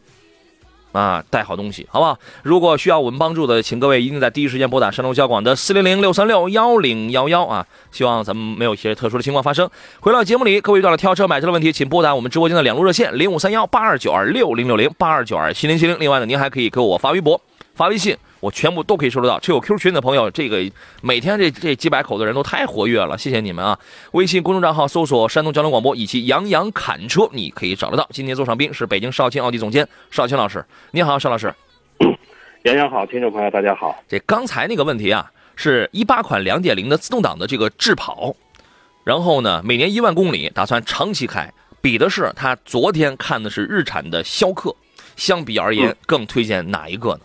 [0.91, 2.17] 啊，带好东西，好不好？
[2.43, 7.65] 如果需要我们帮助的，请各位一定在第一时间拨打山东交广的四零零六三六幺零幺幺啊！
[7.91, 9.69] 希望咱们没有一些特殊的情况发生。
[10.00, 15.97] 回到节目里，各位遇到了挑车买车的问题，请拨打我们直播间的两路热线零五三幺八二九二六零六零八二九二七零七零。
[16.00, 17.39] 另外呢，您还可以给我发微博、
[17.76, 18.17] 发微信。
[18.39, 19.39] 我全部都可以收得到。
[19.39, 20.63] 这有 Q 群的朋友，这个
[21.02, 23.78] 每天这这几百口的人都太活跃了，谢谢你们啊！
[24.12, 28.08] 微信公众账号搜索“山东交通广播”以及“杨洋侃车”，你可以找得到。
[28.12, 31.54] 今天座上宾是北京少卿奥迪总监少卿老师，你好，邵老师。
[32.63, 34.04] 杨洋好，听众朋友大家好。
[34.08, 38.36] 这刚才那个问题啊，是一八款两点零的自动挡的这个智跑，
[39.04, 44.76] 然后呢，每年一万公里，打算长期开，比的是他昨天看的是日产的逍客，
[45.15, 47.19] 相比而言，更推荐哪一个呢？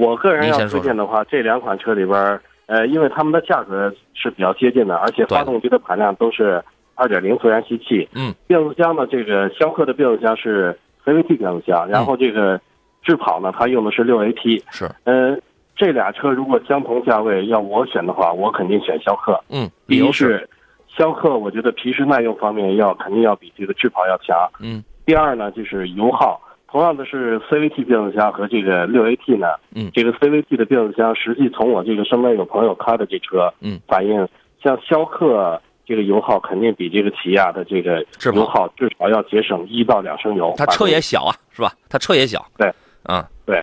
[0.00, 8.08] 我个人要推荐的话，这两款车里边，呃，因为它们的价格是比较接近的，而且发动机的排量都是二点零自然吸气。
[8.14, 8.34] 嗯。
[8.46, 12.58] 变速箱呢，这个逍客的变速箱是 CVT 变速箱，然后这个
[13.02, 14.62] 智跑呢，它用的是六 AT。
[14.70, 14.90] 是。
[15.04, 15.38] 嗯，
[15.76, 19.38] 这俩车如果相同价位要我选的话，我肯定选逍客。
[19.50, 19.70] 嗯。
[19.84, 20.48] 理由是，
[20.88, 24.34] 逍客我觉得皮实耐用方面要肯定要比这个智跑要强。
[24.62, 24.82] 嗯。
[25.04, 26.40] 第二呢，就是油耗。
[26.70, 34.28] 同样的是 CVT 变速箱和这个六 AT 呢，嗯这个 CVT 的变速箱，实际从我这个身边有朋友开的这车，嗯，反映
[34.62, 40.54] 像逍客这个油耗肯定比这个起亚的这个油耗至少要节省一到两升油。
[40.56, 41.72] 它车也小啊，是吧？
[41.88, 42.46] 它车也小。
[42.56, 42.72] 对，
[43.08, 43.60] 嗯，对。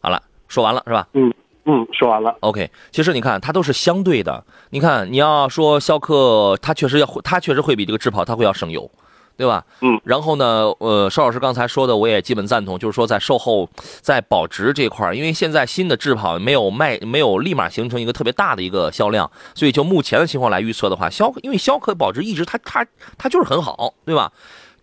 [0.00, 1.32] 好了，说完了是吧嗯
[1.64, 2.36] 嗯，说完了。
[2.40, 4.44] ？OK，其实你看，它都是相对的。
[4.70, 8.88] 你看，你要说逍客，它确实要，它确实会比这个智跑它会要省油，
[9.38, 9.64] 对吧？
[9.80, 9.98] 嗯。
[10.04, 13.70] 然后呢，呃，邵老师刚才说的，我也基本赞同，就是说在售后、
[14.00, 22.84] 在保值这块儿，因为现在新的智跑没有卖，没有立马形成一个特别大的一个销量，所以就目前的情况来预测的话，逍因为逍客保值一直它它
[23.16, 24.32] 它就是很好，对吧？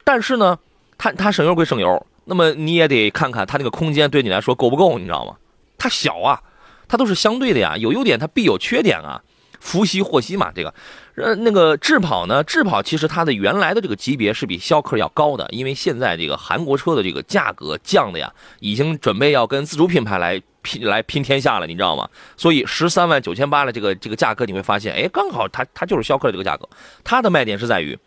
[0.05, 0.57] 但是呢，
[0.97, 5.35] 它它省油归省油，那么你也得看看它那个空间对你来说够不够，你知道吗？
[5.77, 6.41] 它小啊，
[6.87, 9.21] 它都是相对的呀，有优点它必有缺点啊，
[9.65, 10.71] 福兮祸兮嘛，这个。
[11.15, 12.43] 呃，那个智跑呢？
[12.43, 22.07] 智跑其实它的原来的这个级别是比逍客要高的，因为现在这个韩国车的这个价格降的呀，已经准备要跟自主品牌来拼来拼天下了，你知道吗？
[22.37, 26.67] 所以十三万九千八的这个这个价格，你会发现，哎，刚好它它就是逍客的这个价格。
[27.03, 27.97] 它的卖点是在于，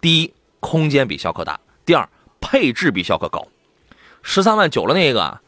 [0.00, 2.08] 第一，空间比逍客大；第二，
[2.40, 3.46] 配置比逍客高。
[4.22, 5.38] 十三万九的那个，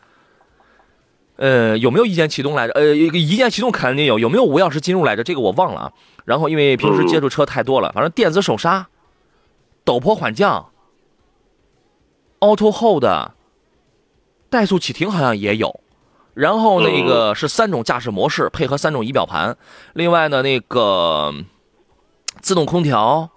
[1.38, 2.72] 呃，有没有一键启动来着？
[2.74, 5.22] 呃，一键启动肯定有，有没有无钥匙进入来着？
[5.22, 5.92] 这个我忘了啊。
[6.24, 8.88] 然后因为平时接触车太多了，反正电子手刹、
[9.84, 10.70] 陡坡缓降、
[12.40, 13.04] Auto Hold、
[14.50, 15.80] 怠速启停好像也有。
[16.34, 19.56] 然后那个是三种驾驶模式，配合三种仪表盘。
[19.94, 21.32] 另外呢，那个
[22.40, 23.30] 自动空调，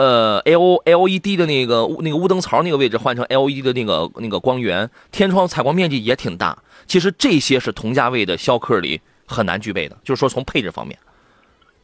[0.00, 6.56] 呃，L L E D 的那个那个雾灯槽那个位置换成 L E D 的那个那个光源，天窗采光面积也挺大。
[6.86, 10.98] 其实这些是同价位的逍客里很难具备的，就是说从配置方面，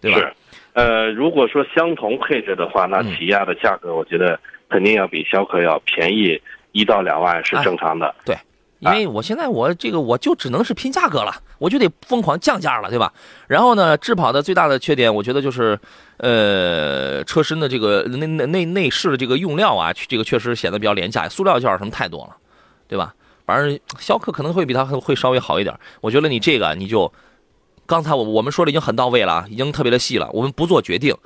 [0.00, 0.18] 对吧？
[0.18, 0.32] 是，
[0.72, 6.40] 呃，如果说相同配置的话，那嗯起亚的价格，我觉得肯定要比逍客要便宜
[6.72, 8.14] 一到两万是正常的。
[8.24, 8.34] 对，
[8.78, 13.12] 因为我现在我这个我就只能是拼价格了，我就得疯狂降价了，对吧？
[13.46, 15.78] 然后呢，智跑的最大的缺点，我觉得就是，
[16.18, 22.36] 呃，车身的这个内内内内饰的这个用料啊，这个确实显得比较廉价，塑料件什么太多了，
[22.86, 23.14] 对吧？
[23.46, 25.74] 反正逍客可能会比它会稍微好一点。
[26.00, 27.10] 我觉得你这个你就，
[27.86, 31.16] 刚才我我们说的已经很到位了，已经特别的细了，我们不做决定。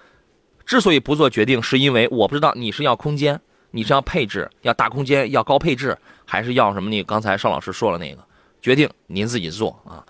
[0.67, 6.91] 之所以不做决定，是因为我不知道你是要空间，你是要配置，要大空间，要高配置，还是要什么？
[6.91, 8.23] 你刚才邵老师说了那个，
[8.61, 10.05] 决定您自己做啊。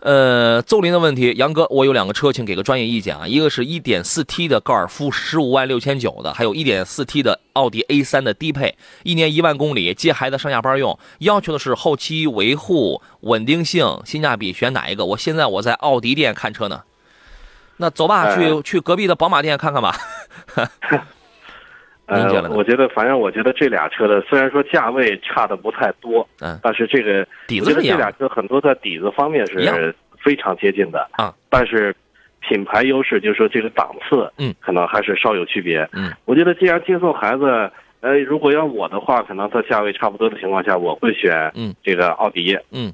[0.00, 3.26] 呃，邹林的问题，杨哥，我有两个车，请给个专业意见啊。
[3.26, 15.04] 一个是 1.4T 的高尔夫，十五万六千九的，还有 1.4T 的奥迪 A3 的低配，一年一万公里，接孩子上下班用，要求的是后期维护、稳定性、性价比，选哪一个？
[15.04, 16.82] 我现在我在奥迪店看车呢。
[17.78, 19.98] 那走吧，去呃去隔壁的宝马店看看吧。
[22.08, 28.10] 呃，我觉得，反正我觉得这俩车的虽然说价位差的不太多，嗯，但是这个底我觉得这俩。
[28.12, 29.94] 车很多在底子方面是
[30.24, 31.06] 非常接近的。
[31.12, 31.94] 啊，但是
[32.40, 35.86] 品牌优势就是说这个档次，嗯，可能还是稍有区别。
[35.92, 41.74] 嗯，我觉得既然接送孩子，呃，如果要我的话，可能在价位差不多的情况下，我会选嗯。
[41.82, 42.58] 这个奥迪。
[42.70, 42.90] 嗯，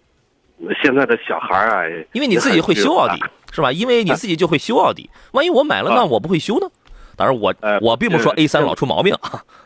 [0.82, 3.22] 现在的小孩儿啊，因为你自己会修奥迪，
[3.52, 3.70] 是吧？
[3.70, 5.96] 因为你自己就会修奥迪，万一我买了，啊。
[5.98, 6.66] 那我不会修呢？
[7.16, 9.14] 当然我，呃我并不说 A 三老出毛病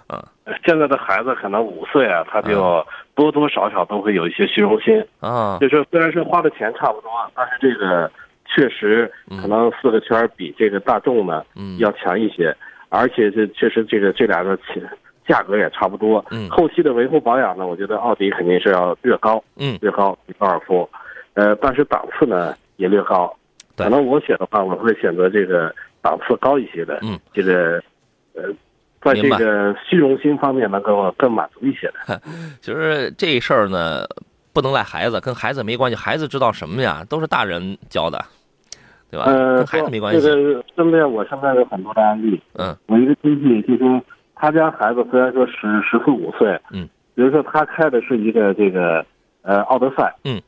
[0.06, 0.24] 啊。
[0.64, 2.84] 现在的孩子可能五岁啊，他就
[3.14, 5.04] 多多少少都会有一些虚荣心。
[5.20, 8.10] 啊，就是虽然是花的钱差不多，但是这个
[8.46, 12.54] 确实可能四个圈比这个大众呢嗯要强一些，
[12.88, 14.82] 而且这确实这个这俩的钱
[15.26, 16.24] 价格也差不多。
[16.30, 20.88] 嗯后期的维护保养呢，我觉得奥迪肯定是要略高，嗯，略高比高尔夫，
[21.34, 23.30] 呃，但是档次呢也略高。
[23.76, 27.82] 对可能我选的话，我会选择这个档次高一些的，嗯，这个
[28.34, 28.44] 呃，
[29.00, 32.20] 在这个虚荣心方面能够更满足一些的。
[32.60, 34.04] 其 实这事儿呢，
[34.52, 37.04] 不能赖孩子，跟孩子没关系，孩子知道什么呀？
[37.08, 38.24] 都是大人教的，
[39.10, 39.24] 对吧？
[39.26, 40.20] 呃，跟孩子没关系。
[40.20, 44.02] 这个身边我身边有很多的案例，嗯我一个亲戚就说，
[44.34, 49.04] 他家孩子虽然说十十四五岁，嗯，比如说他开的是一个这个
[49.42, 50.40] 呃奥德赛，嗯，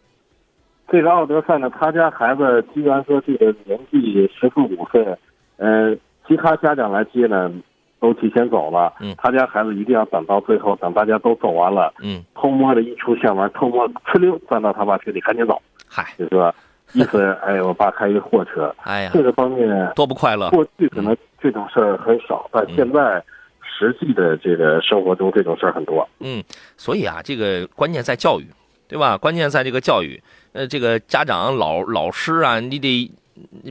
[0.88, 5.04] 这个奥德赛呢，他家孩子居然说这个年纪十四五岁，
[5.60, 5.94] 呃，
[6.26, 7.52] 其他家长来接呢，
[8.00, 16.54] 都提前走了，嗯他家孩子一定要等到最后，等大家都走完了，嗯，偷摸的一出校门，偷摸哧溜钻到他爸车里，赶紧走，嗨，就是说，
[16.94, 18.74] 意思哎，我爸开一货车。
[18.84, 20.48] 哎呀，这个方面，多不快乐。
[20.48, 23.22] 过去可能这种事儿很少，但现在
[23.62, 26.08] 实际的这个生活中这种事儿很多。
[26.20, 26.42] 嗯，
[26.78, 28.46] 所以啊，这个关键在教育，
[28.88, 29.18] 对吧？
[29.18, 30.18] 关键在这个教育。
[30.52, 33.12] 呃，这个家长、老老师啊，你得你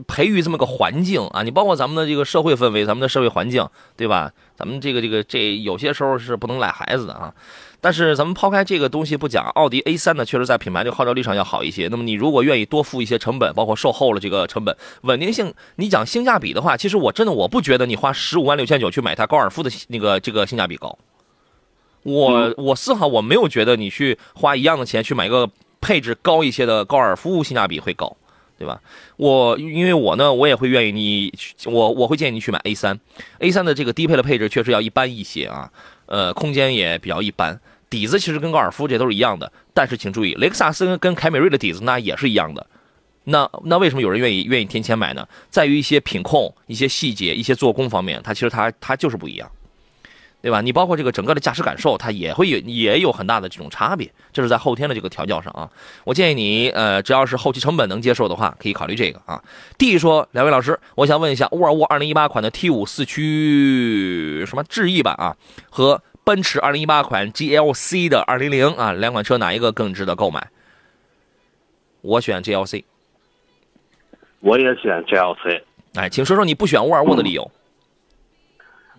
[0.06, 4.32] 培育这么个环境啊，你包括咱们的这个社会氛围、咱们的社会环境，对吧？
[4.56, 7.32] 咱们这个这个这有些时候是不能赖孩子的啊。
[7.82, 11.88] 但是咱们抛开这个东西不讲，奥迪 A 三呢，确实在品牌这个号召力上要好一些。
[11.88, 20.98] 那么你如果愿意多付一些成本，包括售后了这个成本，稳定性，你讲性价比的话，其实我真的我不觉得你花十五万六千九去买台高尔夫的那个这个性价比高。
[22.02, 25.48] 我我丝毫我没有觉得你去花一样的钱去买一个
[25.80, 28.14] 配置高一些的高尔夫性价比会高，
[28.60, 28.78] 对吧？
[29.16, 31.32] 我因为我呢，我也会愿意你，
[31.64, 33.00] 我我会建议你去买 A 三
[33.38, 35.72] ，A 三的这个低配的配置确实要一般一些啊，
[36.04, 42.66] 呃，空间也比较一般，底子其实跟高尔夫这都是一样的，但是请注意，雷克萨斯跟凯美瑞的底子那也是一样的，
[43.24, 45.26] 那那为什么有人愿意愿意添钱买呢？
[45.48, 49.50] 在于一些品控、一些细节、一些做工方面，它其实它它就是不一样。
[50.42, 50.60] 对吧？
[50.60, 55.68] 你包括这个整个的驾驶感受，它也会有也有很大的这种差别，这是在后天的这个调教上啊。
[56.04, 59.42] 我建议你，呃，只要是后期成本能接受的话，可以考虑这个啊。
[59.76, 65.36] D 说，两位老师，我想问一下，沃尔沃2018款的 T5 四驱什么智逸版啊，
[65.68, 70.48] 和奔驰2018款 GLC 的200啊，两款车哪一个更值得购买？
[72.00, 72.84] 我选 GLC。
[74.40, 75.62] 我也选 GLC。
[75.96, 77.50] 哎，请说说你不选沃尔沃的理由。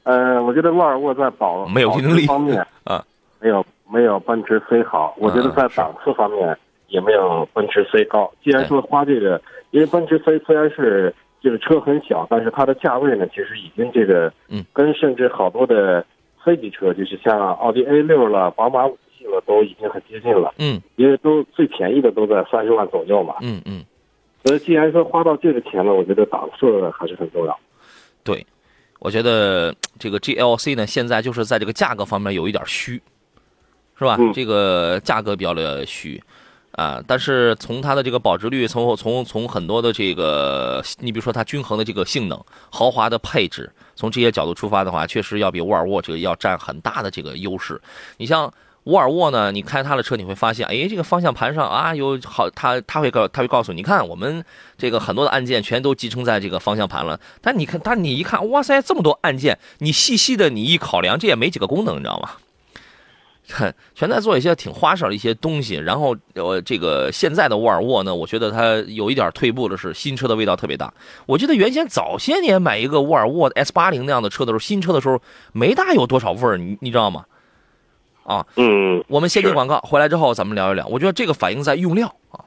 [0.04, 3.04] 呃，我觉得沃尔沃在保没有竞争力方面 啊，
[3.40, 5.14] 没有没有奔驰 C 好。
[5.18, 8.32] 我觉得在档次方面也没有奔驰 C 高。
[8.44, 16.04] 既然说花这个，因为奔驰 C 虽然是这个车很小，但是它的价位呢，其实已经这个嗯，跟甚至好多的
[16.44, 20.54] C 级车，就是像奥迪 A 六了、宝马五系了，都已经很接近了。
[20.58, 23.36] 嗯，因为都最便宜的都在三十万左右嘛。
[23.42, 23.84] 嗯嗯。
[24.44, 27.56] 所以既然说花到这个钱了，我觉得档次还是很重要。
[28.24, 28.44] 对。
[29.02, 33.02] 我觉得这个 GLC 呢，现在就是在这个价格方面有一点虚，
[33.98, 34.16] 是吧？
[34.32, 36.22] 这个价格比较的虚
[36.74, 37.04] 啊。
[37.08, 47.82] 但是从它的这个保值率，从从从很多的这个，你比如说它均衡的这个性能、豪华的配置，从这些角度出发的话，确实要比沃尔沃这个要占很大的这个优势。
[48.18, 48.54] 你像。
[48.86, 49.52] 沃尔沃呢？
[49.52, 54.44] 你开它的车，你会发现，哎，这个方向盘上啊有好，它它会告，它会告诉你，看我们
[54.78, 57.20] 这个很多的按键全都集成在这个方向盘了。
[57.42, 62.32] 但你看，但你一看，哇塞，这么多按键，你细细的你一考量，这也没几个功能，你知道吗？
[63.94, 65.76] 全在做一些挺花哨的一些东西。
[65.76, 70.92] 然后，呃，这个现在的沃尔沃呢，我觉得它有一点退步的是，新车的味道特别大。
[71.26, 77.26] 我记得原先早些年买一个沃尔沃 S 八零那样的车的时候，新车的时候没大有多少味儿，你你知道吗？
[78.24, 80.86] 啊，嗯，我们先进广告，回来之后咱们聊一聊。
[80.88, 82.46] 我觉得这个反映在用料啊。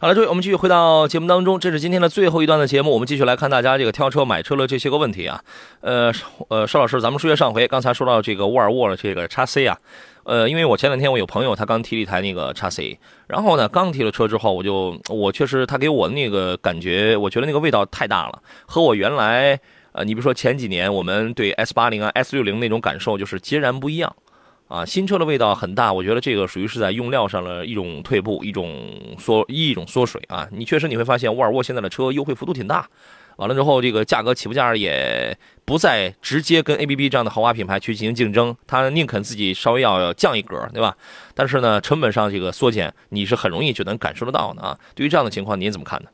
[0.00, 5.42] 好了，各位，我们继续回到节目当中，这是今天的最后一段的节目，我们继续来看大家这个挑车、买车的这些个问题啊。
[5.80, 6.12] 呃，
[6.48, 9.76] 呃，邵老师，咱们说上回刚才说到这个沃尔沃的这个叉 C 啊，
[10.24, 19.58] 呃，因为我前两天我有朋友他刚提了一台那个叉 C，然后呢，刚提了车之后，我就我确实他给我那个感觉，我觉得那个味道太大了，和我原来
[19.92, 24.14] 呃，你比如说前几年我们对 S 八零啊、S 六零那种感受就是截然不一样。
[24.68, 30.46] 啊，新车的味道很大，我觉得这个属于是在用料上的一种退步，一种缩一种缩水啊。
[30.52, 32.86] 你确实你会发现沃尔沃现在的车优惠幅度挺大，
[33.38, 40.94] 完了之后这个价格起步价也不再直接跟 ABB 这样的豪华品牌去进行竞争，它宁肯自己稍微要降一格，对吧？
[41.34, 44.78] 但是呢，成本上这个缩减你是很容易就能感受得到的啊。
[44.94, 46.10] 对于这样的情况，您怎么看呢？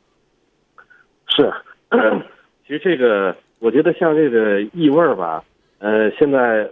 [1.27, 1.51] 是，
[2.65, 5.43] 其实这个我觉得像这个异味吧，
[5.79, 6.65] 呃，现在。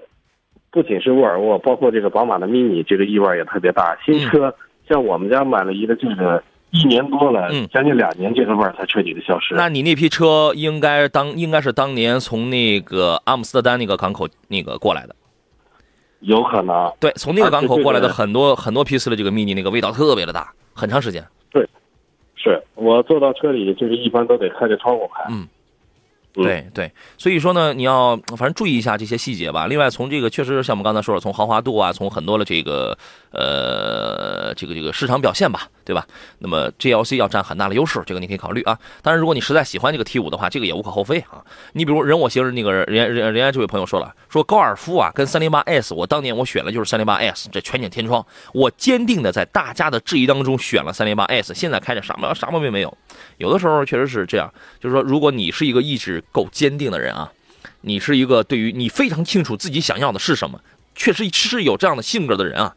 [0.73, 3.95] 不仅是沃尔沃，包括这个宝马的 mini，这个意外也特别大。
[4.03, 4.53] 新车
[4.89, 9.53] 像我们家买了一个，这个一年多了，将近两年，这个味儿才彻底的消失。
[9.53, 15.15] 那你那批车应该当应该是当年从那个阿姆斯特丹那个港口那个过来的，
[16.21, 16.91] 有可能。
[16.99, 21.23] 对，从那个港口过来的很多很多批次的这个 mini，那个味道特别的大，很长时间。
[21.51, 21.63] 对，
[22.35, 25.31] 是我坐到车里，就是一般都得开着窗户开。
[25.31, 25.47] 嗯。
[26.33, 29.67] 对对，所以说呢，你要反正注意一下这些细节吧。
[29.67, 32.97] 另外，从这个确实像我们刚才说的，从豪华度啊，从很多的这个
[33.31, 36.05] 呃这个这个市场表现吧，对吧？
[36.39, 38.77] 那么 GLC 要占很大的优势，这个你可以考虑啊。
[39.01, 41.43] 当然，如果你实在喜欢这个 T 五的话，这个也无可厚非啊。
[41.73, 52.97] 你比如人我行那个人人人家这位朋友说了，说高尔夫啊跟三零八 S，我当年我选的就是三零八 S，这全景天窗，我坚定的在大家的质疑当中选了三零八 S，现在开着啥毛啥毛病没有。
[53.37, 57.31] 有的时候确实是这样，就是说，如果你是一个意志够坚定的人啊，
[57.81, 60.59] 你是一个对于你非常清楚自己想要的是什么，
[60.95, 62.75] 确实是有这样的性格的人啊，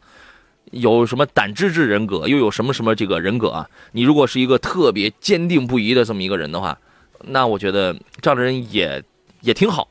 [0.71, 3.69] 有什么胆汁质人格，又有什么什么这个人格啊？
[3.91, 6.77] 你如果是一个特别坚定不移的这么一个人的话，
[7.25, 9.03] 那我觉得这样的人也
[9.41, 9.87] 也挺好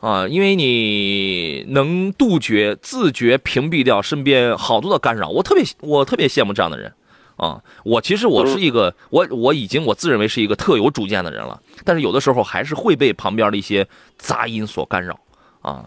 [0.00, 6.92] 啊，因为你能杜绝、自觉屏蔽掉身边好多的干扰，我特别我特别羡慕这样的人。
[7.36, 13.86] 啊，我其实我是一个，我我已经我自认为是一个特有主见的人了，但是有的时候还是会被旁边的一些
[14.16, 15.20] 杂音所干扰，
[15.60, 15.86] 啊，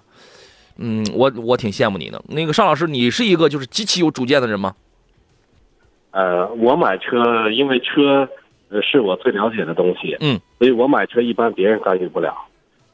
[0.80, 2.22] 嗯，我我挺羡慕你的。
[2.30, 4.74] 那个尚老师，你是一个就是极其有主见的人吗？
[6.12, 8.28] 呃，我买车，因为车
[8.70, 12.34] 呃是我最了解的东西，嗯，所以我买车一般别人干预不了，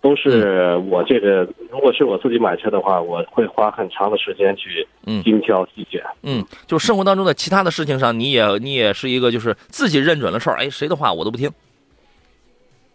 [0.01, 1.47] 都是我这个。
[1.71, 6.03] 如果是我自己买车的话，我会花很长的时间去嗯精挑细选。
[6.23, 11.49] 嗯，就生活当中的其他的事情上，你也你也是一个就是自己认准了事儿，哎，谁的话我都不听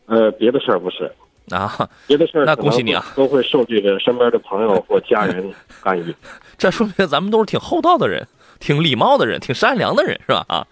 [0.07, 1.11] 呃，别的事儿不是，
[1.57, 1.89] 啊。
[2.07, 6.15] 别的事儿那恭喜你啊都会受这个身边的朋友或家人干预。
[6.59, 8.27] 这说明咱们都是挺厚道的人，
[8.59, 10.45] 挺礼貌的人，挺善良的人，是吧？
[10.49, 10.67] 啊。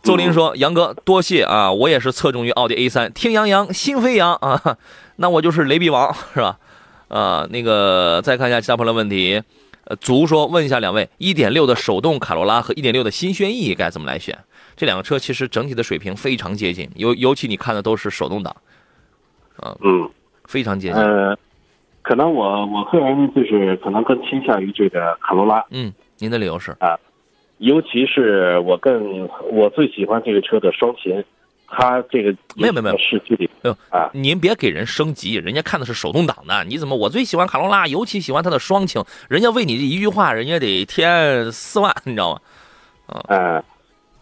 [0.00, 1.72] 邹林说：“杨哥，多谢啊！
[1.72, 4.78] 我也是侧重于奥迪 A 三听杨洋，心飞扬啊！
[5.16, 6.56] 那我就是雷碧王，是吧？
[7.08, 9.42] 啊，那个再看一下其他朋友的问题。
[9.84, 14.38] 呃，足说问一下两位一点六的手动卡罗拉和一点六的新轩逸该怎么来选？
[14.76, 18.54] 这两个车其实整体的水平非常接近，尤尤其你看的都是手动挡，
[19.82, 20.08] 嗯，
[20.44, 20.96] 非常接近。
[20.96, 21.36] 呃，
[22.02, 26.72] 可能我我个人就是可能更倾向于这个卡罗拉，嗯，您的理由是。
[26.80, 26.98] 啊？
[27.58, 31.24] 尤其是我更我最喜欢这个车的双擎，
[31.66, 32.98] 它这个没有没有没有。
[32.98, 33.50] 市区里。
[33.62, 42.40] 哎呦啊，您别给人升级，人家看的是手动挡的，你怎么我最喜欢卡罗拉，尤其喜欢它的双擎，人家为你这一句话，人家得添四万，你知道吗？
[43.26, 43.64] 呃，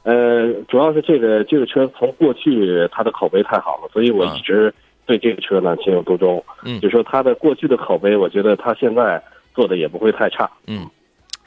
[0.05, 4.73] 呃，主要是这个这个车从过去它的口碑太好了，所以我一直
[5.07, 6.45] 对这个车呢情有独钟。
[6.65, 9.23] 嗯就说它的过去的口碑，我觉得它现在
[9.55, 10.51] 做的也不会太差。
[10.67, 10.87] 嗯，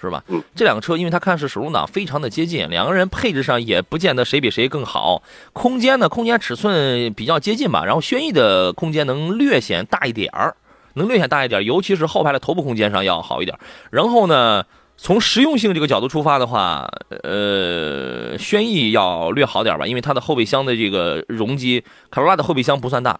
[0.01, 0.23] 是吧？
[0.29, 5.21] 嗯，这两个车因为它看是手动挡，非常的接近，两个人配置上也不见得谁比谁更好。
[5.51, 10.55] 空间呢，空间尺寸比较接近吧，然后轩逸的空间能略显大一点儿，
[10.93, 13.59] 能略显大一点儿，尤其是后排的头部空间上要好一点儿。
[13.91, 14.63] 然后呢，
[14.95, 16.87] 从实用性这个角度出发的话，
[17.23, 23.19] 呃，轩逸要略好点儿吧，因为它的后备箱的这个容积，卡罗拉的后备箱不算大。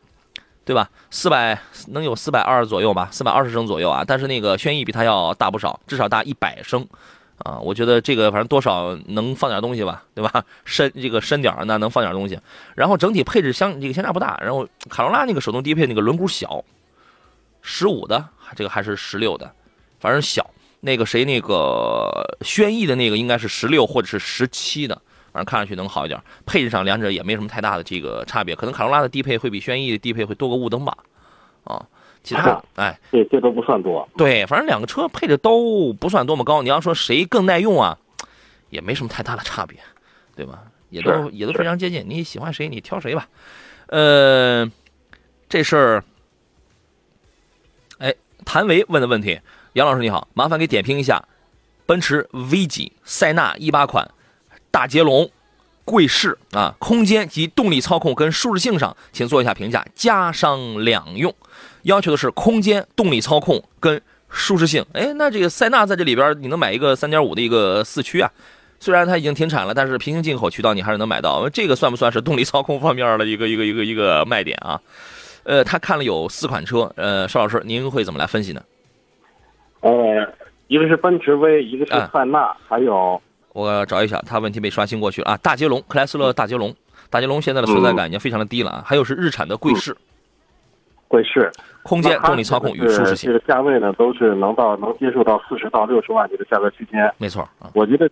[0.69, 0.87] 对吧？
[1.09, 4.05] 四百能有四百二左右吧，四百二十升左右啊。
[4.05, 6.87] 但是那个轩逸比它要大不少，至少大一百升，
[7.39, 10.45] 啊，我觉得这个反正多少能放点东西吧，对吧？
[10.65, 12.39] 深这个深点那能放点东西。
[12.75, 14.39] 然后整体配置相这个相差不大。
[14.43, 16.63] 然后卡罗拉那个手动低配那个轮毂小，
[17.63, 18.23] 十五的
[18.55, 19.51] 这个还是十六的，
[19.99, 20.47] 反正小。
[20.81, 25.01] 那个谁那个轩逸的那个应该是十六或者是十七的，
[25.31, 26.21] 反正看上去能好一点。
[26.45, 30.97] 配置上两者也没什么太大的这个差别，可能卡罗拉的低配会比轩逸的低配会多个雾灯吧，
[31.63, 31.85] 啊，
[32.23, 34.07] 其他哎这这都不算多。
[34.17, 36.61] 对，反正两个车配置都不算多么高。
[36.61, 37.97] 你要说谁更耐用啊，
[38.69, 39.79] 也没什么太大的差别，
[40.35, 40.63] 对吧？
[40.89, 42.03] 也都也都非常接近。
[42.07, 43.27] 你喜欢谁，你挑谁吧。
[43.87, 44.67] 呃，
[45.47, 46.03] 这事儿，
[47.99, 48.11] 哎，
[48.43, 49.39] 谭维问的问题，
[49.73, 51.23] 杨老师你好，麻烦给点评一下
[51.85, 54.09] 奔驰 V 级、塞纳一八款、
[54.71, 55.29] 大捷龙、
[55.85, 61.33] 贵士啊，空间及动力操控跟舒适性上，请做一下评价，加商两用。
[61.83, 64.85] 要求的是空间、动力操控跟舒适性。
[64.93, 68.31] 哎，那这个塞纳在这里边，你能买一个3.5的一个四驱啊？
[68.79, 71.49] 虽然它已经停产了，但是平行进口渠道你还是能买到。
[71.49, 74.79] 这个算不算是动力操控方面的一个 一个一个一个卖点啊？
[75.43, 78.61] 呃，他看了有四款车，呃，邵老师您会怎么来分析呢？
[79.81, 79.91] 呃，
[80.67, 83.19] 一个是奔驰 V，一个是啊塞纳，还有
[83.53, 85.37] 我找一下，他问题被刷新过去了啊。
[85.37, 86.73] 大捷龙，克莱斯勒大捷龙，
[87.09, 88.83] 大捷龙现在的存在感已经非常的低了啊。
[88.85, 89.95] 还有是日产的贵士，
[91.07, 91.51] 贵士。
[91.81, 97.11] 空间、动力操控与舒适性这，个价位呢，都是能到能接受到四十到六十万这个价格区间。
[97.17, 97.71] 没错啊。
[97.73, 98.07] 我觉得，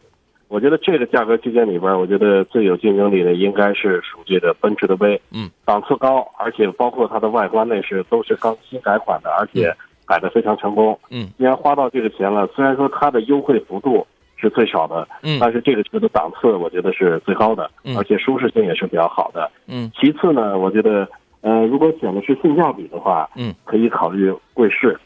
[0.47, 5.21] 我觉得这个价格区间里边，我觉得最有竞争力的应该是属这个奔驰的 V。
[5.31, 9.71] 嗯，档次高，而且包括它的外观内饰都是刚新改款的，而且
[10.07, 10.97] 改的非常成功。
[11.11, 14.07] 嗯，既然花到这个钱了，虽然说它的优惠幅度
[14.37, 19.49] 是最少的，嗯但是这个车的档次我觉得是最高的，嗯而且舒适性也是比较好的。
[19.67, 21.07] 嗯其次呢，我觉得，
[21.41, 24.97] 呃，如果选的是性价比的话，嗯，可以考虑贵士，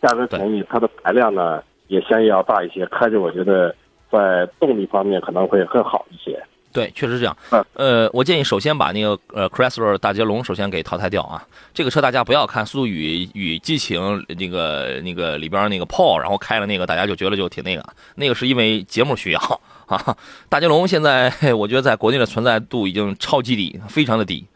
[0.00, 3.74] 价格便宜，它的排量呢也相应要大一些，开着我觉得
[4.10, 6.42] 在动力方面可能会更好一些。
[6.78, 7.64] 对，确实是这样嗯。
[7.74, 11.44] 呃，我建议首先把那个呃 Chrysler 大捷龙首先给淘汰掉啊。
[11.74, 14.00] 这个车大家不要看《速度与与激情》
[14.36, 20.16] 那个那个里边那个 Paul，然后开了那个，大家就觉得就挺那个，那个是因为节目需要啊。
[20.48, 24.46] 大捷龙现在我觉得在国内的存在度已经超级低，非常的低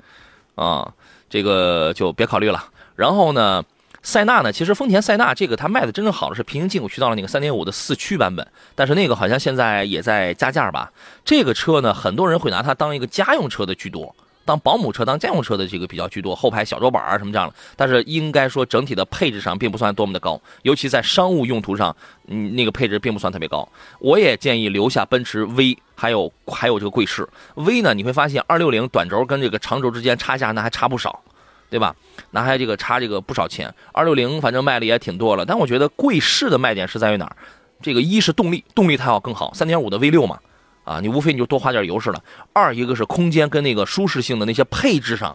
[0.54, 0.92] 啊，
[1.28, 2.64] 这个就别考虑了。
[2.94, 3.64] 然后呢？
[4.02, 4.52] 塞纳呢？
[4.52, 10.92] 其实丰田塞纳这个它卖的真正好的是平行进口渠道的那个3.5的四驱版本，但是那个好像现在也在加价吧。
[11.24, 14.12] 这个车呢，很多人会拿它当一个家用车的居多，
[14.44, 17.54] 当保姆车、当家用车的这个比较居多，后排小桌板啊什么这样的。
[17.76, 21.94] 但是应该说整体的配置上并不算多么的高，尤其在商务用途上，
[22.26, 23.66] 嗯，那个配置并不算特别高。
[24.00, 31.22] 我也建议留下奔驰 V，还有还有这个贵士 V 呢，你会发现260短轴跟这个长轴之间差价那还差不少。
[31.72, 31.96] 对吧？
[32.32, 33.74] 那还这个差这个不少钱。
[33.92, 37.34] 二六零反正卖的也挺多了，但我觉得贵士的卖点是在于哪儿？
[37.80, 40.38] 这个一是动力，动力它要更好，三点五的 V 六嘛，
[40.84, 42.22] 啊，你无非你就多花点油是了。
[42.52, 45.34] 二一个是空间跟那个舒适性的那些配置上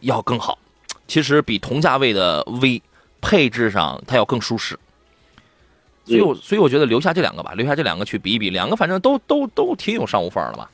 [0.00, 0.58] 要更好，
[1.06, 2.82] 其实比同价位的 V
[3.20, 4.76] 配置上它要更舒适。
[6.04, 10.70] 所以我所以我觉得留下这两个吧，留下这两个去比一比，两个反正都都都挺有商务范儿的吧。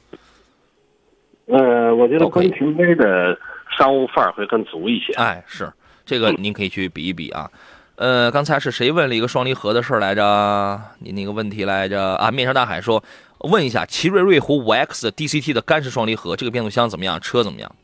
[1.49, 3.39] 呃，我觉得都可以奔驰 V 的
[3.77, 5.13] 商务范儿会更足一些。
[5.15, 5.73] 哎，是
[6.05, 7.51] 这个，您可以去比一比啊。
[7.97, 10.81] 呃，刚才是谁问了一个双离合的事儿来着？
[10.99, 12.31] 你那个问题来着啊？
[12.31, 13.03] 面朝大海说，
[13.39, 17.21] 问一下奇瑞瑞虎五 X DCT 的干式双离合，这个变速箱怎么样？
[17.21, 17.75] 车怎么样？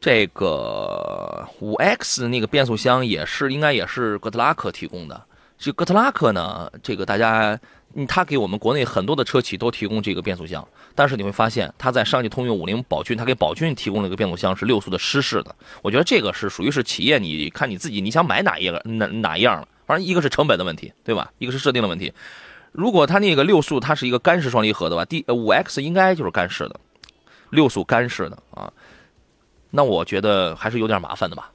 [0.00, 5.22] 这个五 X 那个变速箱也是应该也是哥特拉克提供的。
[5.56, 7.56] 这哥特拉克呢，这个大家，
[7.94, 15.54] 嗯他给我们国内很多的车企都提供这个变速箱，但是你会发现，他在上汽通用五菱宝骏，他给宝骏提供了一个变速箱是六速的湿式的。
[15.82, 21.30] 我觉得这个是属于是企业，你看你自己你想买哪一个哪哪一样了，反正一个是成本的问题，对吧？
[21.38, 22.12] 一个是设定的问题。
[22.72, 26.80] 如果它那个六速它是一个干式双离合的话，第五 X 应该就是干式的，
[27.50, 28.72] 六速干式的啊。
[29.70, 31.50] 那我觉得还是有点麻烦的吧。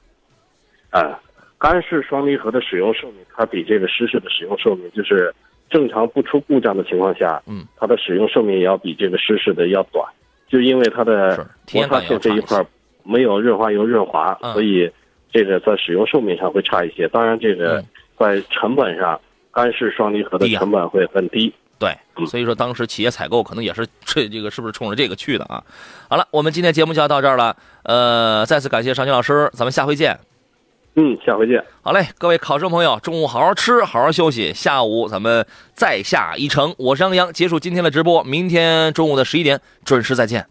[0.90, 1.20] 啊，
[1.58, 5.34] 干式双离合的使用寿命，它比这个湿式的使用寿命，就是
[5.70, 10.04] 正常不出故障的情况下，嗯，它的使用寿命也要比这个湿式的要短，
[10.48, 12.66] 就因为它的摩擦验感也要差一些线这一块儿
[13.04, 14.90] 没有润滑油润滑，嗯所以
[15.30, 17.06] 这个在使用寿命上会差一些。
[17.08, 17.84] 当然，这个嗯
[18.18, 19.20] 在成本上，
[19.52, 21.52] 干式双离合的成本会很低。
[21.78, 25.62] 对，嗯所以说当时企业采购可能也是这这个是不是冲着这个去的啊？
[26.08, 27.54] 好了，我们今天节目就要到这儿了，
[27.84, 30.18] 呃，再次感谢尚军老师，咱们下回见。
[31.00, 31.64] 嗯，下回见。
[31.80, 36.74] 好嘞，各位考生朋友，中午好好吃，好好休息，下午咱们再下一程。
[36.76, 40.44] 我是杨洋，结束今天的直播，明天中午的十一点准时再见。